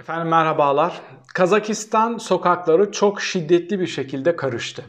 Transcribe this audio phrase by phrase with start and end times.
[0.00, 1.00] Efendim merhabalar.
[1.34, 4.84] Kazakistan sokakları çok şiddetli bir şekilde karıştı.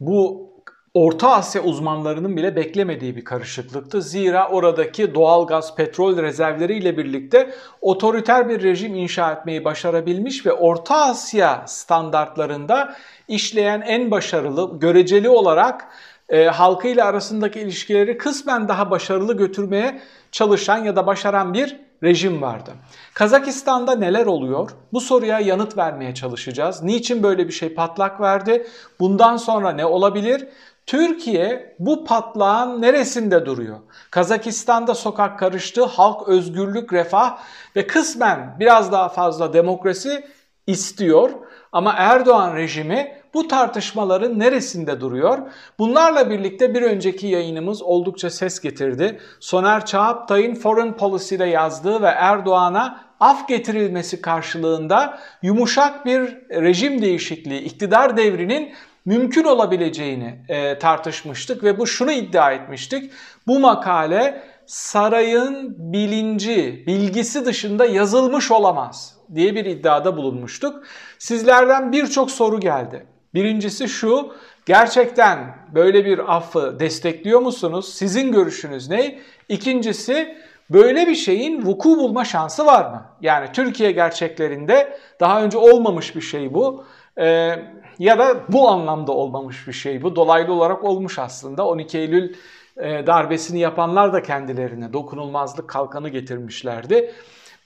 [0.00, 0.50] Bu
[0.94, 4.02] Orta Asya uzmanlarının bile beklemediği bir karışıklıktı.
[4.02, 10.96] Zira oradaki doğal gaz, petrol rezervleriyle birlikte otoriter bir rejim inşa etmeyi başarabilmiş ve Orta
[10.96, 12.96] Asya standartlarında
[13.28, 15.88] işleyen en başarılı, göreceli olarak
[16.28, 20.00] e, halkıyla arasındaki ilişkileri kısmen daha başarılı götürmeye
[20.32, 22.70] çalışan ya da başaran bir rejim vardı.
[23.14, 24.70] Kazakistan'da neler oluyor?
[24.92, 26.82] Bu soruya yanıt vermeye çalışacağız.
[26.82, 28.66] Niçin böyle bir şey patlak verdi?
[29.00, 30.48] Bundan sonra ne olabilir?
[30.86, 33.76] Türkiye bu patlağın neresinde duruyor?
[34.10, 37.38] Kazakistan'da sokak karıştı, halk özgürlük, refah
[37.76, 40.24] ve kısmen biraz daha fazla demokrasi
[40.66, 41.30] istiyor.
[41.72, 45.38] Ama Erdoğan rejimi bu tartışmaların neresinde duruyor?
[45.78, 49.20] Bunlarla birlikte bir önceki yayınımız oldukça ses getirdi.
[49.40, 56.20] Soner Çağaptay'ın Foreign Policy'de yazdığı ve Erdoğan'a af getirilmesi karşılığında yumuşak bir
[56.50, 58.72] rejim değişikliği, iktidar devrinin
[59.04, 63.12] mümkün olabileceğini e, tartışmıştık ve bu şunu iddia etmiştik.
[63.46, 70.84] Bu makale sarayın bilinci, bilgisi dışında yazılmış olamaz diye bir iddiada bulunmuştuk.
[71.18, 73.06] Sizlerden birçok soru geldi.
[73.34, 74.34] Birincisi şu,
[74.66, 77.94] gerçekten böyle bir affı destekliyor musunuz?
[77.94, 79.18] Sizin görüşünüz ne?
[79.48, 80.36] İkincisi,
[80.70, 83.02] böyle bir şeyin vuku bulma şansı var mı?
[83.20, 86.84] Yani Türkiye gerçeklerinde daha önce olmamış bir şey bu.
[87.18, 87.52] Ee,
[87.98, 90.16] ya da bu anlamda olmamış bir şey bu.
[90.16, 91.66] Dolaylı olarak olmuş aslında.
[91.66, 92.34] 12 Eylül
[92.76, 97.14] e, darbesini yapanlar da kendilerine dokunulmazlık kalkanı getirmişlerdi.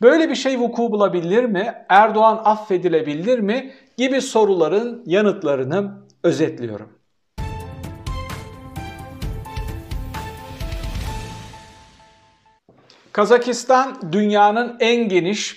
[0.03, 1.85] Böyle bir şey vuku bulabilir mi?
[1.89, 3.73] Erdoğan affedilebilir mi?
[3.97, 5.93] Gibi soruların yanıtlarını
[6.23, 6.93] özetliyorum.
[13.13, 15.57] Kazakistan dünyanın en geniş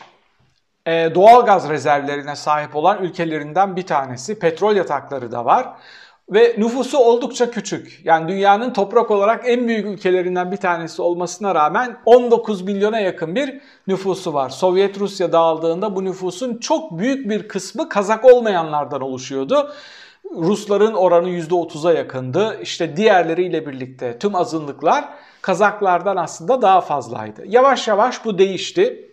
[0.86, 4.40] e, doğal gaz rezervlerine sahip olan ülkelerinden bir tanesi.
[4.40, 5.74] Petrol yatakları da var
[6.30, 8.02] ve nüfusu oldukça küçük.
[8.04, 13.62] Yani dünyanın toprak olarak en büyük ülkelerinden bir tanesi olmasına rağmen 19 milyona yakın bir
[13.88, 14.50] nüfusu var.
[14.50, 19.74] Sovyet Rusya dağıldığında bu nüfusun çok büyük bir kısmı Kazak olmayanlardan oluşuyordu.
[20.36, 22.60] Rusların oranı %30'a yakındı.
[22.62, 25.06] İşte diğerleriyle birlikte tüm azınlıklar
[25.42, 27.44] Kazaklardan aslında daha fazlaydı.
[27.46, 29.13] Yavaş yavaş bu değişti.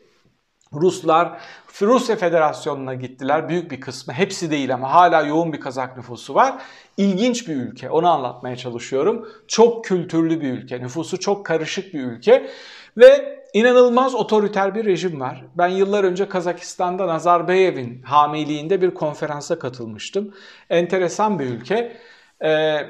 [0.75, 1.41] Ruslar
[1.83, 3.49] Rusya Federasyonu'na gittiler.
[3.49, 6.63] Büyük bir kısmı, hepsi değil ama hala yoğun bir Kazak nüfusu var.
[6.97, 9.29] İlginç bir ülke, onu anlatmaya çalışıyorum.
[9.49, 12.51] Çok kültürlü bir ülke, nüfusu çok karışık bir ülke
[12.97, 15.45] ve inanılmaz otoriter bir rejim var.
[15.59, 20.35] Ben yıllar önce Kazakistan'da Nazarbayev'in hamiliğinde bir konferansa katılmıştım.
[20.71, 21.97] Enteresan bir ülke.
[22.45, 22.81] Ee,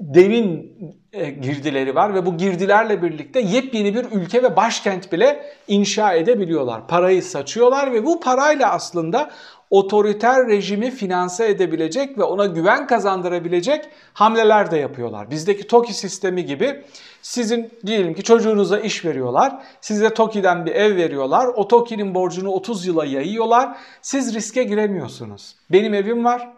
[0.00, 0.72] derin
[1.12, 6.88] e, girdileri var ve bu girdilerle birlikte yepyeni bir ülke ve başkent bile inşa edebiliyorlar.
[6.88, 9.30] Parayı saçıyorlar ve bu parayla aslında
[9.70, 15.30] otoriter rejimi finanse edebilecek ve ona güven kazandırabilecek hamleler de yapıyorlar.
[15.30, 16.84] Bizdeki TOKİ sistemi gibi
[17.22, 19.62] sizin diyelim ki çocuğunuza iş veriyorlar.
[19.80, 21.46] Size TOKİ'den bir ev veriyorlar.
[21.46, 23.76] O TOKİ'nin borcunu 30 yıla yayıyorlar.
[24.02, 25.54] Siz riske giremiyorsunuz.
[25.72, 26.48] Benim evim var.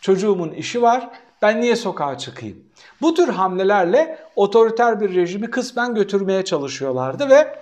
[0.00, 1.10] Çocuğumun işi var.
[1.42, 2.64] Ben niye sokağa çıkayım?
[3.00, 7.54] Bu tür hamlelerle otoriter bir rejimi kısmen götürmeye çalışıyorlardı ve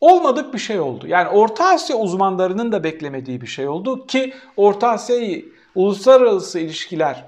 [0.00, 1.06] olmadık bir şey oldu.
[1.06, 5.44] Yani Orta Asya uzmanlarının da beklemediği bir şey oldu ki Orta Asya'yı
[5.74, 7.24] uluslararası ilişkiler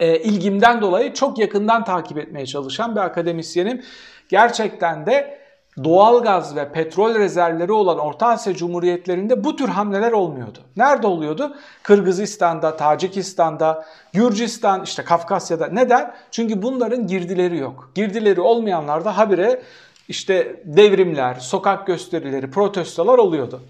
[0.00, 3.82] e, ilgimden dolayı çok yakından takip etmeye çalışan bir akademisyenim.
[4.28, 5.37] Gerçekten de
[5.84, 10.58] doğal gaz ve petrol rezervleri olan Orta Asya Cumhuriyetlerinde bu tür hamleler olmuyordu.
[10.76, 11.56] Nerede oluyordu?
[11.82, 15.66] Kırgızistan'da, Tacikistan'da, Gürcistan, işte Kafkasya'da.
[15.66, 16.14] Neden?
[16.30, 17.90] Çünkü bunların girdileri yok.
[17.94, 19.62] Girdileri olmayanlarda habire
[20.08, 23.60] işte devrimler, sokak gösterileri, protestolar oluyordu.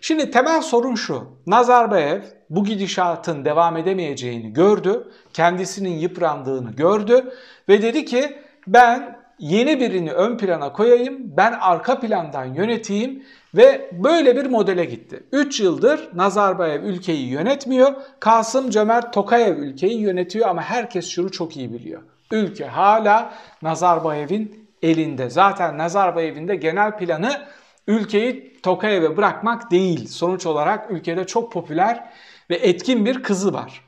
[0.00, 1.24] Şimdi temel sorun şu.
[1.46, 2.20] Nazarbayev
[2.50, 5.08] bu gidişatın devam edemeyeceğini gördü.
[5.32, 7.32] Kendisinin yıprandığını gördü
[7.68, 13.22] ve dedi ki ben yeni birini ön plana koyayım, ben arka plandan yöneteyim
[13.54, 15.22] ve böyle bir modele gitti.
[15.32, 21.72] 3 yıldır Nazarbayev ülkeyi yönetmiyor, Kasım Cömert Tokayev ülkeyi yönetiyor ama herkes şunu çok iyi
[21.72, 22.02] biliyor.
[22.32, 25.30] Ülke hala Nazarbayev'in elinde.
[25.30, 27.42] Zaten Nazarbayev'in de genel planı
[27.86, 30.06] ülkeyi Tokayev'e bırakmak değil.
[30.06, 32.04] Sonuç olarak ülkede çok popüler
[32.50, 33.87] ve etkin bir kızı var.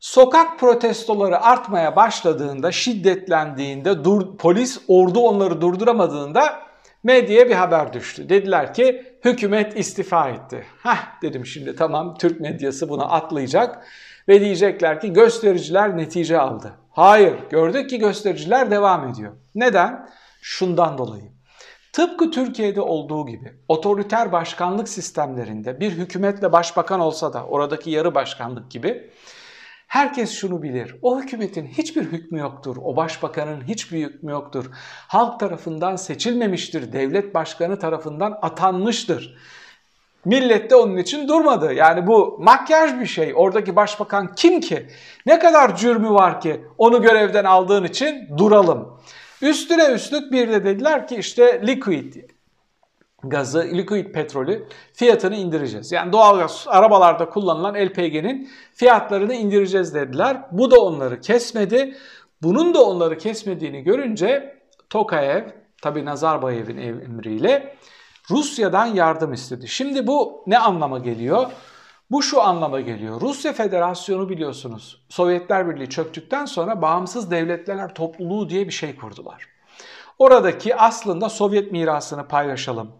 [0.00, 6.60] Sokak protestoları artmaya başladığında, şiddetlendiğinde, dur, polis ordu onları durduramadığında
[7.02, 8.28] medyaya bir haber düştü.
[8.28, 10.66] Dediler ki hükümet istifa etti.
[10.82, 13.86] Hah dedim şimdi tamam Türk medyası bunu atlayacak
[14.28, 16.72] ve diyecekler ki göstericiler netice aldı.
[16.90, 19.32] Hayır gördük ki göstericiler devam ediyor.
[19.54, 20.08] Neden?
[20.42, 21.32] Şundan dolayı.
[21.92, 28.70] Tıpkı Türkiye'de olduğu gibi otoriter başkanlık sistemlerinde bir hükümetle başbakan olsa da oradaki yarı başkanlık
[28.70, 29.10] gibi
[29.90, 30.96] herkes şunu bilir.
[31.02, 32.76] O hükümetin hiçbir hükmü yoktur.
[32.82, 34.70] O başbakanın hiçbir hükmü yoktur.
[35.08, 36.92] Halk tarafından seçilmemiştir.
[36.92, 39.36] Devlet başkanı tarafından atanmıştır.
[40.24, 41.72] Millet de onun için durmadı.
[41.72, 43.32] Yani bu makyaj bir şey.
[43.36, 44.86] Oradaki başbakan kim ki?
[45.26, 49.00] Ne kadar cürmü var ki onu görevden aldığın için duralım.
[49.42, 52.14] Üstüne üstlük bir de dediler ki işte liquid
[53.24, 55.92] gazı, liquid petrolü fiyatını indireceğiz.
[55.92, 60.42] Yani doğalgaz arabalarda kullanılan LPG'nin fiyatlarını indireceğiz dediler.
[60.52, 61.96] Bu da onları kesmedi.
[62.42, 65.44] Bunun da onları kesmediğini görünce Tokayev,
[65.82, 67.76] tabi Nazarbayev'in emriyle
[68.30, 69.68] Rusya'dan yardım istedi.
[69.68, 71.46] Şimdi bu ne anlama geliyor?
[72.10, 73.20] Bu şu anlama geliyor.
[73.20, 79.59] Rusya Federasyonu biliyorsunuz Sovyetler Birliği çöktükten sonra bağımsız devletler topluluğu diye bir şey kurdular.
[80.20, 82.92] Oradaki aslında Sovyet mirasını paylaşalım.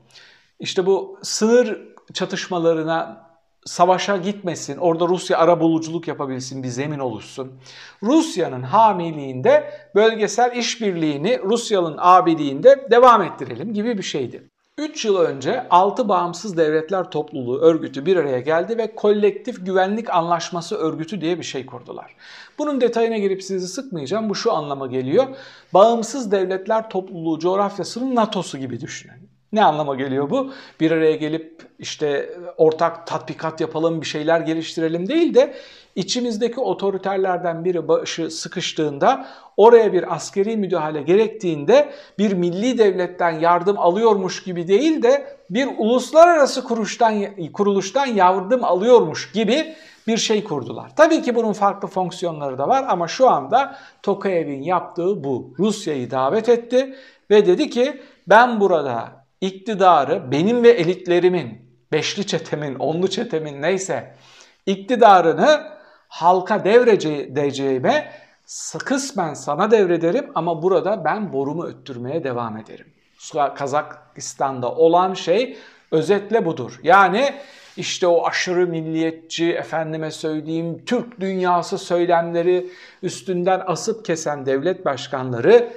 [0.61, 1.79] İşte bu sınır
[2.15, 3.31] çatışmalarına
[3.65, 7.53] savaşa gitmesin, orada Rusya ara buluculuk yapabilsin, bir zemin oluşsun.
[8.03, 14.51] Rusya'nın hamiliğinde bölgesel işbirliğini Rusya'nın abiliğinde devam ettirelim gibi bir şeydi.
[14.79, 20.77] 3 yıl önce 6 bağımsız devletler topluluğu örgütü bir araya geldi ve kolektif güvenlik anlaşması
[20.77, 22.17] örgütü diye bir şey kurdular.
[22.59, 24.29] Bunun detayına girip sizi sıkmayacağım.
[24.29, 25.27] Bu şu anlama geliyor.
[25.75, 29.30] Bağımsız devletler topluluğu coğrafyasının NATO'su gibi düşünün.
[29.53, 30.53] Ne anlama geliyor bu?
[30.81, 35.55] Bir araya gelip işte ortak tatbikat yapalım, bir şeyler geliştirelim değil de
[35.97, 39.27] içimizdeki otoriterlerden biri başı sıkıştığında
[39.57, 46.65] oraya bir askeri müdahale gerektiğinde bir milli devletten yardım alıyormuş gibi değil de bir uluslararası
[46.65, 49.75] kuruluştan, kuruluştan yardım alıyormuş gibi
[50.07, 50.91] bir şey kurdular.
[50.97, 55.55] Tabii ki bunun farklı fonksiyonları da var ama şu anda Tokayev'in yaptığı bu.
[55.59, 56.95] Rusya'yı davet etti
[57.31, 64.15] ve dedi ki ben burada iktidarı benim ve elitlerimin, beşli çetemin, onlu çetemin neyse
[64.67, 65.71] iktidarını
[66.09, 68.13] halka devredeceğime
[68.85, 72.87] kısmen sana devrederim ama burada ben borumu öttürmeye devam ederim.
[73.57, 75.59] Kazakistan'da olan şey
[75.91, 76.81] özetle budur.
[76.83, 77.35] Yani
[77.77, 82.71] işte o aşırı milliyetçi, efendime söyleyeyim, Türk dünyası söylemleri
[83.03, 85.73] üstünden asıp kesen devlet başkanları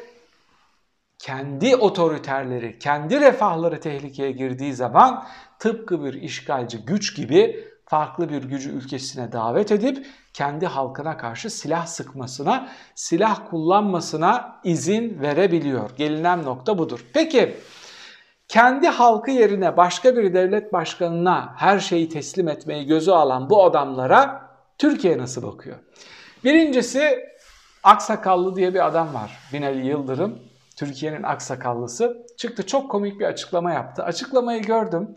[1.23, 5.25] kendi otoriterleri, kendi refahları tehlikeye girdiği zaman
[5.59, 11.85] tıpkı bir işgalci güç gibi farklı bir gücü ülkesine davet edip kendi halkına karşı silah
[11.85, 15.89] sıkmasına, silah kullanmasına izin verebiliyor.
[15.97, 17.05] Gelinen nokta budur.
[17.13, 17.55] Peki
[18.47, 24.49] kendi halkı yerine başka bir devlet başkanına her şeyi teslim etmeyi gözü alan bu adamlara
[24.77, 25.77] Türkiye nasıl bakıyor?
[26.43, 27.33] Birincisi
[27.83, 29.39] Aksakallı diye bir adam var.
[29.53, 30.52] Binali Yıldırım.
[30.75, 34.03] Türkiye'nin aksakallısı çıktı çok komik bir açıklama yaptı.
[34.03, 35.15] Açıklamayı gördüm.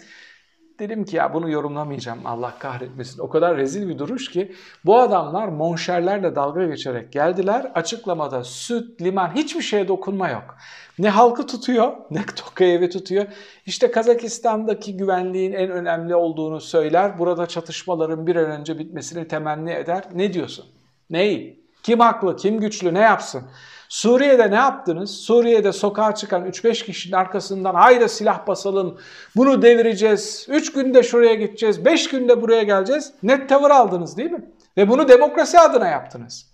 [0.79, 3.19] Dedim ki ya bunu yorumlamayacağım Allah kahretmesin.
[3.21, 4.53] O kadar rezil bir duruş ki
[4.85, 7.71] bu adamlar monşerlerle dalga geçerek geldiler.
[7.75, 10.57] Açıklamada süt, liman hiçbir şeye dokunma yok.
[10.99, 13.27] Ne halkı tutuyor ne Tokayev'i tutuyor.
[13.67, 17.19] İşte Kazakistan'daki güvenliğin en önemli olduğunu söyler.
[17.19, 20.05] Burada çatışmaların bir an önce bitmesini temenni eder.
[20.15, 20.65] Ne diyorsun?
[21.11, 21.67] Neyi?
[21.83, 23.43] Kim haklı, kim güçlü, ne yapsın?
[23.89, 25.11] Suriye'de ne yaptınız?
[25.11, 28.99] Suriye'de sokağa çıkan 3-5 kişinin arkasından haydi silah basalım,
[29.37, 33.13] bunu devireceğiz, 3 günde şuraya gideceğiz, 5 günde buraya geleceğiz.
[33.23, 34.45] Net tavır aldınız değil mi?
[34.77, 36.47] Ve bunu demokrasi adına yaptınız.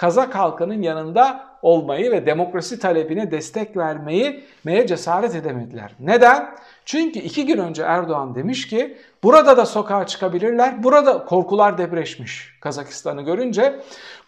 [0.00, 5.94] Kazak halkının yanında olmayı ve demokrasi talebine destek vermeyi meye cesaret edemediler.
[6.00, 6.54] Neden?
[6.84, 10.82] Çünkü iki gün önce Erdoğan demiş ki burada da sokağa çıkabilirler.
[10.82, 13.80] Burada korkular depreşmiş Kazakistan'ı görünce.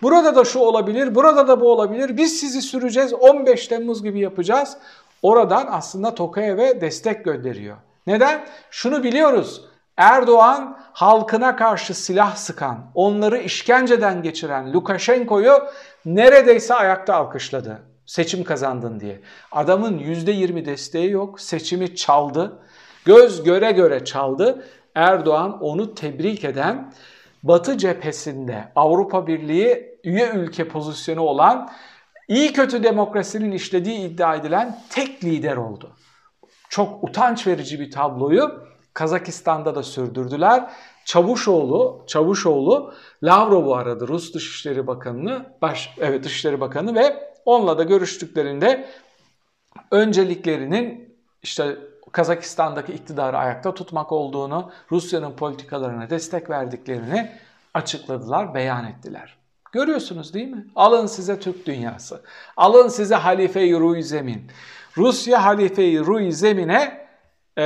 [0.02, 2.16] Burada da şu olabilir, burada da bu olabilir.
[2.16, 4.76] Biz sizi süreceğiz 15 Temmuz gibi yapacağız.
[5.22, 7.76] Oradan aslında Tokayev'e destek gönderiyor.
[8.06, 8.44] Neden?
[8.70, 9.71] Şunu biliyoruz.
[9.96, 15.52] Erdoğan halkına karşı silah sıkan, onları işkenceden geçiren Lukashenko'yu
[16.04, 17.82] neredeyse ayakta alkışladı.
[18.06, 19.20] Seçim kazandın diye.
[19.52, 21.40] Adamın %20 desteği yok.
[21.40, 22.58] Seçimi çaldı.
[23.04, 24.66] Göz göre göre çaldı.
[24.94, 26.92] Erdoğan onu tebrik eden
[27.42, 31.70] Batı cephesinde Avrupa Birliği üye ülke pozisyonu olan
[32.28, 35.96] iyi kötü demokrasinin işlediği iddia edilen tek lider oldu.
[36.68, 40.70] Çok utanç verici bir tabloyu Kazakistan'da da sürdürdüler.
[41.04, 48.88] Çavuşoğlu, Çavuşoğlu Lavrov'u aradı Rus Dışişleri Bakanı'nı, baş, evet Dışişleri Bakanı ve onunla da görüştüklerinde
[49.90, 51.76] önceliklerinin işte
[52.12, 57.32] Kazakistan'daki iktidarı ayakta tutmak olduğunu, Rusya'nın politikalarına destek verdiklerini
[57.74, 59.36] açıkladılar, beyan ettiler.
[59.72, 60.66] Görüyorsunuz değil mi?
[60.76, 62.22] Alın size Türk dünyası.
[62.56, 64.50] Alın size Halife-i Ruhi Zemin.
[64.96, 67.06] Rusya Halife-i Ruhi Zemin'e
[67.58, 67.64] e,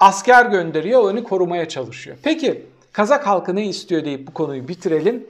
[0.00, 2.16] asker gönderiyor, onu korumaya çalışıyor.
[2.22, 5.26] Peki Kazak halkı ne istiyor deyip bu konuyu bitirelim.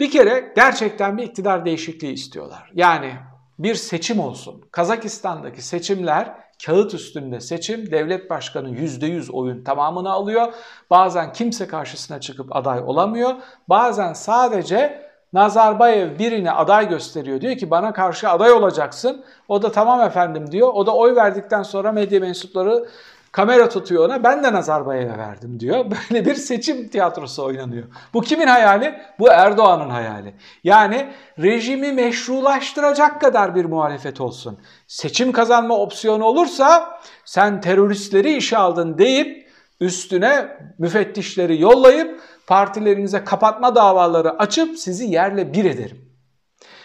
[0.00, 2.70] Bir kere gerçekten bir iktidar değişikliği istiyorlar.
[2.74, 3.12] Yani
[3.58, 4.64] bir seçim olsun.
[4.70, 6.34] Kazakistan'daki seçimler
[6.66, 7.90] kağıt üstünde seçim.
[7.90, 10.52] Devlet başkanı %100 oyun tamamını alıyor.
[10.90, 13.34] Bazen kimse karşısına çıkıp aday olamıyor.
[13.68, 17.40] Bazen sadece Nazarbayev birini aday gösteriyor.
[17.40, 19.24] Diyor ki bana karşı aday olacaksın.
[19.48, 20.70] O da tamam efendim diyor.
[20.74, 22.88] O da oy verdikten sonra medya mensupları
[23.34, 25.84] kamera tutuyor ona ben de Nazarbayev'e verdim diyor.
[26.10, 27.84] Böyle bir seçim tiyatrosu oynanıyor.
[28.14, 29.00] Bu kimin hayali?
[29.18, 30.34] Bu Erdoğan'ın hayali.
[30.64, 34.58] Yani rejimi meşrulaştıracak kadar bir muhalefet olsun.
[34.86, 39.48] Seçim kazanma opsiyonu olursa sen teröristleri işe aldın deyip
[39.80, 40.48] üstüne
[40.78, 46.03] müfettişleri yollayıp partilerinize kapatma davaları açıp sizi yerle bir ederim.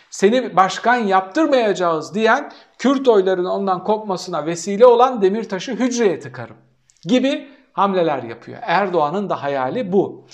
[0.09, 6.57] Seni başkan yaptırmayacağız diyen Kürt oylarının ondan kopmasına vesile olan Demirtaş'ı hücreye tıkarım
[7.03, 8.57] gibi hamleler yapıyor.
[8.61, 10.27] Erdoğan'ın da hayali bu.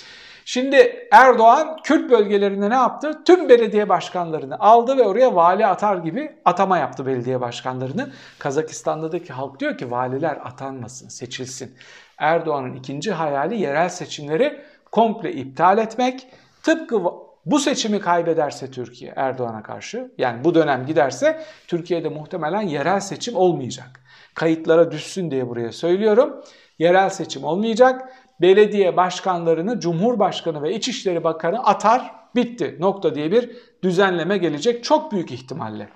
[0.48, 3.22] Şimdi Erdoğan Kürt bölgelerinde ne yaptı?
[3.26, 8.12] Tüm belediye başkanlarını aldı ve oraya vali atar gibi atama yaptı belediye başkanlarını.
[8.40, 11.76] Kazakistan'daki halk diyor ki valiler atanmasın, seçilsin.
[12.18, 16.28] Erdoğan'ın ikinci hayali yerel seçimleri komple iptal etmek.
[16.64, 17.04] Tıpkı
[17.46, 24.00] bu seçimi kaybederse Türkiye Erdoğan'a karşı yani bu dönem giderse Türkiye'de muhtemelen yerel seçim olmayacak.
[24.34, 26.44] Kayıtlara düşsün diye buraya söylüyorum.
[26.80, 28.10] Yerel seçim olmayacak.
[28.42, 33.52] Belediye başkanlarını Cumhurbaşkanı ve İçişleri Bakanı atar bitti nokta diye bir
[33.84, 35.90] düzenleme gelecek çok büyük ihtimalle.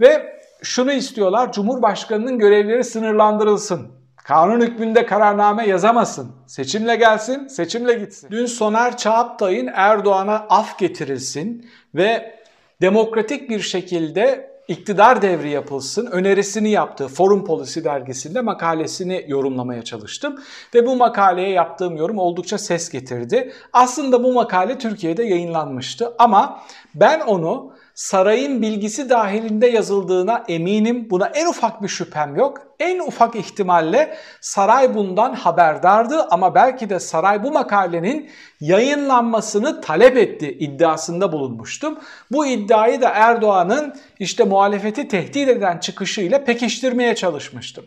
[0.00, 4.01] Ve şunu istiyorlar Cumhurbaşkanının görevleri sınırlandırılsın.
[4.24, 6.32] Kanun hükmünde kararname yazamasın.
[6.46, 8.28] Seçimle gelsin, seçimle gitsin.
[8.30, 12.38] Dün Soner Çağaptay'ın Erdoğan'a af getirilsin ve
[12.80, 20.42] demokratik bir şekilde iktidar devri yapılsın önerisini yaptığı Forum Policy dergisinde makalesini yorumlamaya çalıştım.
[20.74, 23.52] Ve bu makaleye yaptığım yorum oldukça ses getirdi.
[23.72, 26.62] Aslında bu makale Türkiye'de yayınlanmıştı ama
[26.94, 31.10] ben onu sarayın bilgisi dahilinde yazıldığına eminim.
[31.10, 32.71] Buna en ufak bir şüphem yok.
[32.82, 40.56] En ufak ihtimalle saray bundan haberdardı ama belki de saray bu makalenin yayınlanmasını talep etti
[40.60, 41.98] iddiasında bulunmuştum.
[42.30, 47.84] Bu iddiayı da Erdoğan'ın işte muhalefeti tehdit eden çıkışıyla pekiştirmeye çalışmıştım.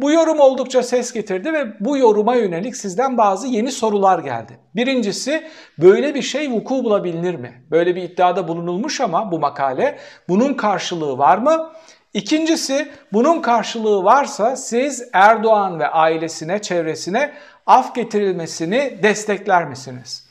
[0.00, 4.58] Bu yorum oldukça ses getirdi ve bu yoruma yönelik sizden bazı yeni sorular geldi.
[4.74, 5.46] Birincisi
[5.78, 7.64] böyle bir şey vuku bulabilir mi?
[7.70, 9.98] Böyle bir iddiada bulunulmuş ama bu makale
[10.28, 11.72] bunun karşılığı var mı?
[12.16, 17.32] İkincisi bunun karşılığı varsa siz Erdoğan ve ailesine, çevresine
[17.66, 20.26] af getirilmesini destekler misiniz?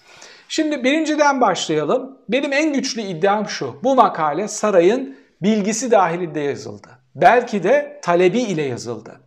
[0.50, 2.18] Şimdi birinciden başlayalım.
[2.30, 3.80] Benim en güçlü iddiam şu.
[3.84, 6.88] Bu makale sarayın bilgisi dahilinde yazıldı.
[7.16, 9.22] Belki de talebi ile yazıldı.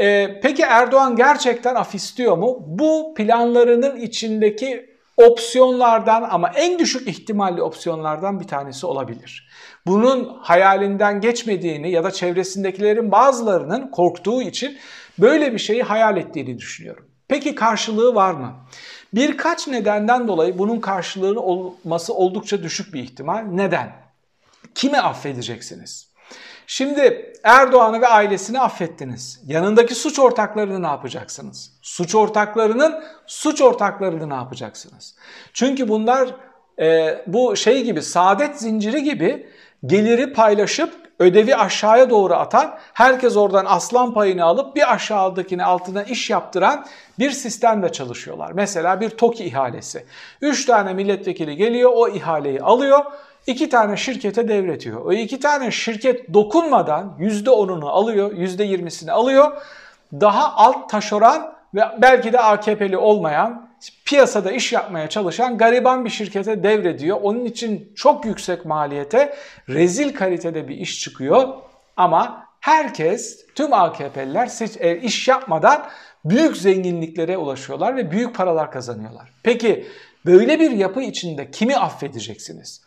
[0.00, 2.64] Ee, peki Erdoğan gerçekten af istiyor mu?
[2.66, 9.48] Bu planlarının içindeki opsiyonlardan ama en düşük ihtimalli opsiyonlardan bir tanesi olabilir.
[9.86, 14.78] Bunun hayalinden geçmediğini ya da çevresindekilerin bazılarının korktuğu için
[15.18, 17.08] böyle bir şeyi hayal ettiğini düşünüyorum.
[17.28, 18.54] Peki karşılığı var mı?
[19.14, 23.42] Birkaç nedenden dolayı bunun karşılığının olması oldukça düşük bir ihtimal.
[23.42, 23.92] Neden?
[24.74, 26.11] Kimi affedeceksiniz?
[26.66, 29.40] Şimdi Erdoğan'ı ve ailesini affettiniz.
[29.46, 31.72] Yanındaki suç ortaklarını ne yapacaksınız?
[31.82, 35.14] Suç ortaklarının suç ortaklarını ne yapacaksınız?
[35.52, 36.28] Çünkü bunlar
[36.78, 39.46] e, bu şey gibi saadet zinciri gibi
[39.86, 46.30] geliri paylaşıp ödevi aşağıya doğru atan, herkes oradan aslan payını alıp bir aşağıdakini altına iş
[46.30, 46.86] yaptıran
[47.18, 48.52] bir sistemle çalışıyorlar.
[48.52, 50.06] Mesela bir TOKİ ihalesi.
[50.40, 53.04] 3 tane milletvekili geliyor, o ihaleyi alıyor
[53.46, 55.04] iki tane şirkete devretiyor.
[55.04, 59.52] O iki tane şirket dokunmadan %10'unu alıyor, %20'sini alıyor.
[60.12, 63.68] Daha alt taşoran ve belki de AKP'li olmayan,
[64.04, 67.18] piyasada iş yapmaya çalışan gariban bir şirkete devrediyor.
[67.22, 69.34] Onun için çok yüksek maliyete,
[69.68, 71.48] rezil kalitede bir iş çıkıyor.
[71.96, 75.86] Ama herkes, tüm AKP'liler e, iş yapmadan
[76.24, 79.32] büyük zenginliklere ulaşıyorlar ve büyük paralar kazanıyorlar.
[79.42, 79.86] Peki
[80.26, 82.82] böyle bir yapı içinde kimi affedeceksiniz?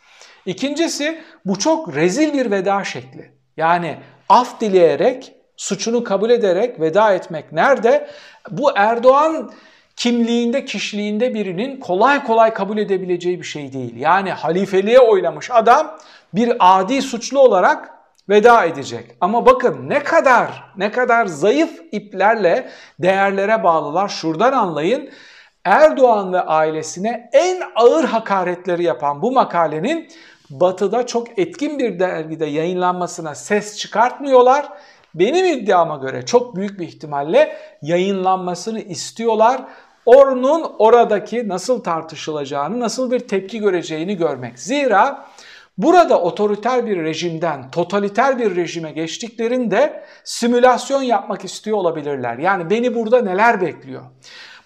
[0.46, 3.30] İkincisi bu çok rezil bir veda şekli.
[3.56, 3.96] Yani
[4.28, 8.10] af dileyerek, suçunu kabul ederek veda etmek nerede?
[8.50, 9.50] Bu Erdoğan
[9.96, 13.96] kimliğinde, kişiliğinde birinin kolay kolay kabul edebileceği bir şey değil.
[13.96, 15.98] Yani halifeliğe oynamış adam
[16.34, 17.90] bir adi suçlu olarak
[18.28, 19.16] veda edecek.
[19.20, 24.08] Ama bakın ne kadar ne kadar zayıf iplerle değerlere bağlılar.
[24.08, 25.10] Şuradan anlayın.
[25.64, 30.08] Erdoğan ve ailesine en ağır hakaretleri yapan bu makalenin
[30.50, 34.68] Batı'da çok etkin bir dergide yayınlanmasına ses çıkartmıyorlar.
[35.14, 39.60] Benim iddiama göre çok büyük bir ihtimalle yayınlanmasını istiyorlar.
[40.06, 44.58] Onun oradaki nasıl tartışılacağını, nasıl bir tepki göreceğini görmek.
[44.58, 45.26] Zira
[45.78, 52.38] burada otoriter bir rejimden totaliter bir rejime geçtiklerinde simülasyon yapmak istiyor olabilirler.
[52.38, 54.02] Yani beni burada neler bekliyor?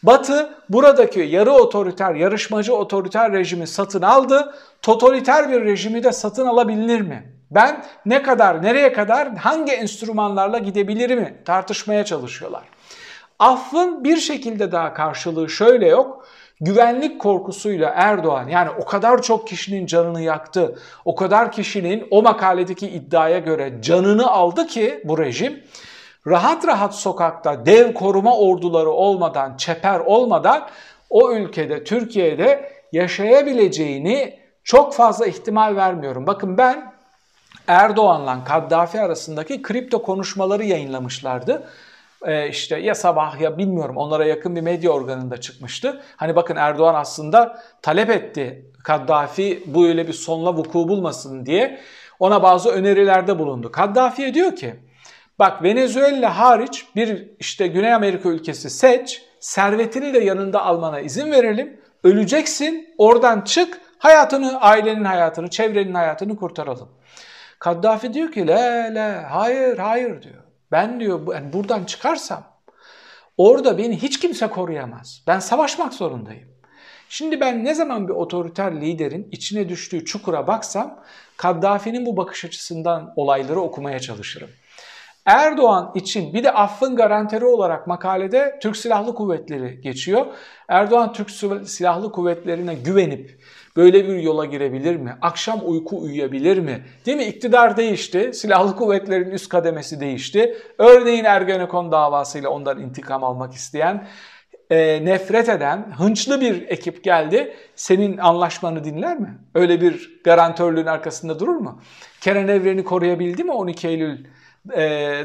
[0.03, 4.55] Batı buradaki yarı otoriter, yarışmacı otoriter rejimi satın aldı.
[4.83, 7.33] Totaliter bir rejimi de satın alabilir mi?
[7.51, 12.63] Ben ne kadar, nereye kadar, hangi enstrümanlarla gidebilir mi tartışmaya çalışıyorlar.
[13.39, 16.27] Affın bir şekilde daha karşılığı şöyle yok.
[16.61, 22.89] Güvenlik korkusuyla Erdoğan yani o kadar çok kişinin canını yaktı, o kadar kişinin o makaledeki
[22.89, 25.63] iddiaya göre canını aldı ki bu rejim
[26.27, 30.69] rahat rahat sokakta dev koruma orduları olmadan, çeper olmadan
[31.11, 36.27] o ülkede, Türkiye'de yaşayabileceğini çok fazla ihtimal vermiyorum.
[36.27, 36.93] Bakın ben
[37.67, 41.69] Erdoğan'la Kaddafi arasındaki kripto konuşmaları yayınlamışlardı.
[42.27, 46.03] Ee, işte ya sabah ya bilmiyorum onlara yakın bir medya organında çıkmıştı.
[46.17, 51.81] Hani bakın Erdoğan aslında talep etti Kaddafi bu öyle bir sonla vuku bulmasın diye
[52.19, 53.73] ona bazı önerilerde bulundu.
[53.73, 54.75] Kaddafi'ye diyor ki
[55.41, 61.81] Bak Venezuela hariç bir işte Güney Amerika ülkesi seç, servetini de yanında almana izin verelim.
[62.05, 66.89] Öleceksin, oradan çık, hayatını, ailenin hayatını, çevrenin hayatını kurtaralım.
[67.59, 70.43] Kaddafi diyor ki le le hayır hayır diyor.
[70.73, 72.45] Ben diyor yani buradan çıkarsam
[73.37, 75.23] orada beni hiç kimse koruyamaz.
[75.27, 76.49] Ben savaşmak zorundayım.
[77.09, 81.05] Şimdi ben ne zaman bir otoriter liderin içine düştüğü çukura baksam
[81.37, 84.51] Kaddafi'nin bu bakış açısından olayları okumaya çalışırım.
[85.27, 90.27] Erdoğan için bir de affın garantörü olarak makalede Türk Silahlı Kuvvetleri geçiyor.
[90.69, 91.31] Erdoğan Türk
[91.69, 93.41] Silahlı Kuvvetleri'ne güvenip
[93.77, 95.17] böyle bir yola girebilir mi?
[95.21, 96.85] Akşam uyku uyuyabilir mi?
[97.07, 97.25] Değil mi?
[97.25, 98.31] İktidar değişti.
[98.35, 100.57] Silahlı kuvvetlerin üst kademesi değişti.
[100.79, 104.07] Örneğin Ergenekon davasıyla ondan intikam almak isteyen,
[104.71, 107.57] e, nefret eden, hınçlı bir ekip geldi.
[107.77, 109.39] Senin anlaşmanı dinler mi?
[109.55, 111.81] Öyle bir garantörlüğün arkasında durur mu?
[112.21, 114.25] Kenan Evren'i koruyabildi mi 12 Eylül
[114.75, 114.81] e,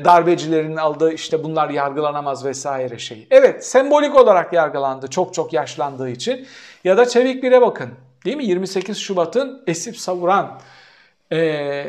[0.05, 3.27] darbecilerin aldığı işte bunlar yargılanamaz vesaire şey.
[3.31, 6.47] Evet sembolik olarak yargılandı çok çok yaşlandığı için.
[6.83, 7.89] Ya da Çevik Bir'e bakın
[8.25, 10.61] değil mi 28 Şubat'ın esip savuran
[11.31, 11.85] e,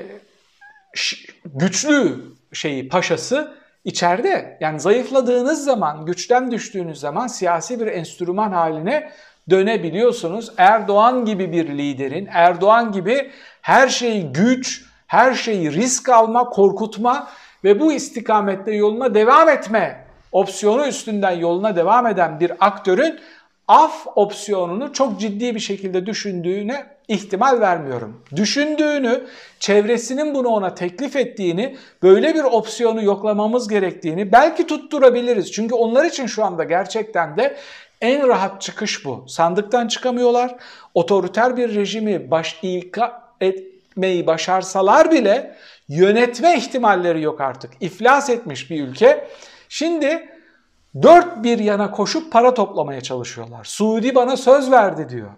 [1.45, 2.21] güçlü
[2.53, 3.55] şeyi paşası
[3.85, 4.59] içeride.
[4.61, 9.13] Yani zayıfladığınız zaman, güçten düştüğünüz zaman siyasi bir enstrüman haline
[9.51, 10.53] dönebiliyorsunuz.
[10.57, 13.31] Erdoğan gibi bir liderin, Erdoğan gibi
[13.63, 17.29] her şeyi güç, her şeyi risk alma, korkutma
[17.65, 23.21] ve bu istikamette yoluna devam etme opsiyonu üstünden yoluna devam eden bir aktörün
[23.69, 28.23] af opsiyonunu çok ciddi bir şekilde düşündüğüne ihtimal vermiyorum.
[28.37, 29.27] Düşündüğünü,
[29.61, 35.53] çevresinin bunu ona teklif ettiğini, böyle bir opsiyonu yoklamamız gerektiğini belki tutturabiliriz.
[35.53, 37.57] Çünkü onlar için şu anda gerçekten de
[38.01, 39.25] en rahat çıkış bu.
[39.29, 40.57] Sandıktan çıkamıyorlar.
[40.95, 43.23] Otoriter bir rejimi baş ilka
[43.97, 45.57] etmeyi başarsalar bile
[45.89, 47.71] yönetme ihtimalleri yok artık.
[47.81, 49.29] İflas etmiş bir ülke.
[49.69, 50.29] Şimdi
[51.03, 53.65] dört bir yana koşup para toplamaya çalışıyorlar.
[53.65, 55.31] Suudi bana söz verdi diyor.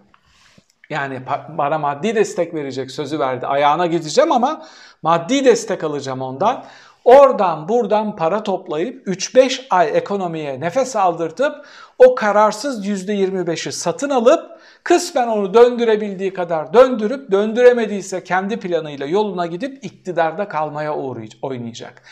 [0.89, 3.47] Yani bana maddi destek verecek sözü verdi.
[3.47, 4.65] Ayağına gideceğim ama
[5.03, 6.65] maddi destek alacağım ondan.
[7.05, 11.65] Oradan buradan para toplayıp 3-5 ay ekonomiye nefes aldırtıp
[11.97, 19.85] o kararsız %25'i satın alıp kısmen onu döndürebildiği kadar döndürüp döndüremediyse kendi planıyla yoluna gidip
[19.85, 20.95] iktidarda kalmaya
[21.41, 22.03] oynayacak.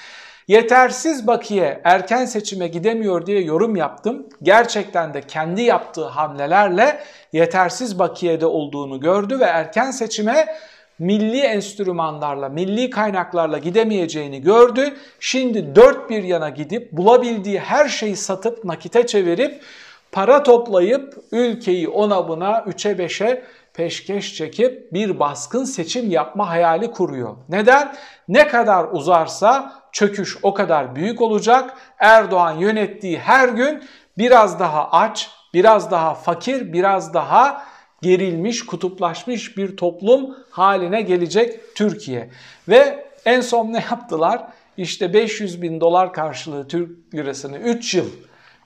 [0.47, 4.29] Yetersiz bakiye erken seçime gidemiyor diye yorum yaptım.
[4.43, 6.99] Gerçekten de kendi yaptığı hamlelerle
[7.33, 10.45] yetersiz bakiyede olduğunu gördü ve erken seçime
[10.99, 14.93] milli enstrümanlarla, milli kaynaklarla gidemeyeceğini gördü.
[15.19, 19.61] Şimdi dört bir yana gidip bulabildiği her şeyi satıp nakite çevirip
[20.17, 27.35] para toplayıp ülkeyi ona buna üçe beşe peşkeş çekip bir baskın seçim yapma hayali kuruyor.
[27.49, 27.95] Neden?
[28.27, 31.77] Ne kadar uzarsa çöküş o kadar büyük olacak.
[31.99, 33.83] Erdoğan yönettiği her gün
[34.17, 37.63] biraz daha aç, biraz daha fakir, biraz daha
[38.01, 42.29] gerilmiş, kutuplaşmış bir toplum haline gelecek Türkiye.
[42.69, 44.47] Ve en son ne yaptılar?
[44.77, 48.07] İşte 500 bin dolar karşılığı Türk lirasını 3 yıl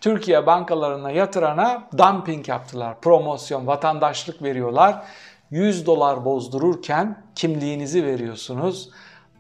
[0.02, 3.02] Türkiye bankalarına yatırana dumping yaptılar.
[3.02, 5.04] Promosyon, vatandaşlık veriyorlar.
[5.52, 8.90] 100 dolar bozdururken kimliğinizi veriyorsunuz.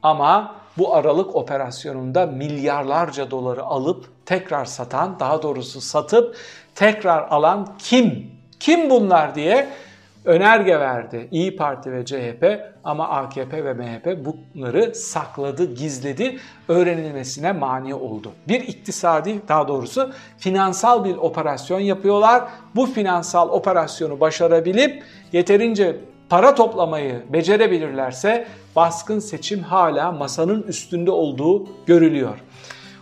[0.03, 6.37] Ama bu aralık operasyonunda milyarlarca doları alıp tekrar satan, daha doğrusu satıp
[6.75, 8.31] tekrar alan kim?
[8.59, 9.67] Kim bunlar diye
[10.25, 12.45] önerge verdi İyi Parti ve CHP
[12.83, 18.31] ama AKP ve MHP bunları sakladı, gizledi, öğrenilmesine mani oldu.
[18.47, 22.43] Bir iktisadi daha doğrusu finansal bir operasyon yapıyorlar.
[22.75, 25.95] Bu finansal operasyonu başarabilip yeterince
[26.29, 32.39] para toplamayı becerebilirlerse baskın seçim hala masanın üstünde olduğu görülüyor.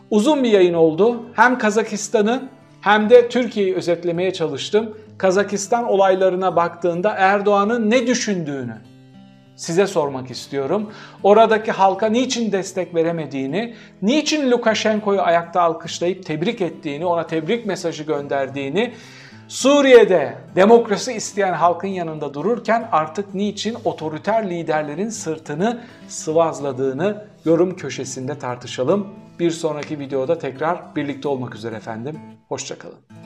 [0.10, 1.22] Uzun bir yayın oldu.
[1.34, 2.50] Hem Kazakistan'ı
[2.82, 4.98] hem de Türkiye'yi özetlemeye çalıştım.
[5.18, 8.78] Kazakistan olaylarına baktığında Erdoğan'ın ne düşündüğünü
[9.56, 10.94] size sormak istiyorum.
[11.24, 18.94] Oradaki halka niçin destek veremediğini, niçin Lukashenko'yu ayakta alkışlayıp tebrik ettiğini, ona tebrik mesajı gönderdiğini,
[19.48, 29.08] Suriye'de demokrasi isteyen halkın yanında dururken artık niçin otoriter liderlerin sırtını sıvazladığını yorum köşesinde tartışalım.
[29.39, 32.19] Bir sonraki videoda tekrar birlikte olmak üzere efendim.
[32.47, 33.19] Hoşçakalın.